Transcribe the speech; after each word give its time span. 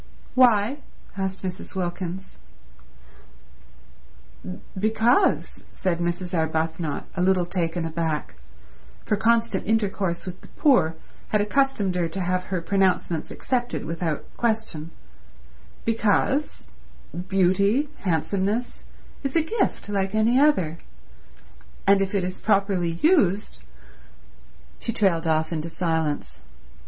"Why?" 0.33 0.79
asked 1.15 1.43
Mrs. 1.43 1.75
Wilkins. 1.75 2.39
"Because," 4.75 5.63
said 5.71 5.99
Mrs. 5.99 6.33
Arbuthnot, 6.35 7.03
a 7.15 7.21
little 7.21 7.45
taken 7.45 7.85
aback, 7.85 8.33
for 9.05 9.15
constant 9.15 9.67
intercourse 9.67 10.25
with 10.25 10.41
the 10.41 10.47
poor 10.47 10.95
had 11.27 11.39
accustomed 11.39 11.93
her 11.93 12.07
to 12.07 12.19
have 12.19 12.45
her 12.45 12.61
pronouncements 12.63 13.29
accepted 13.29 13.85
without 13.85 14.25
question, 14.37 14.89
"because 15.85 16.65
beauty—handsomeness— 17.27 18.83
is 19.21 19.35
a 19.35 19.43
gift 19.43 19.87
like 19.87 20.15
any 20.15 20.39
other, 20.39 20.79
and 21.85 22.01
if 22.01 22.15
it 22.15 22.23
is 22.23 22.41
properly 22.41 22.89
used—" 23.03 23.59
She 24.79 24.91
trailed 24.93 25.27
off 25.27 25.53
into 25.53 25.69
silence. 25.69 26.41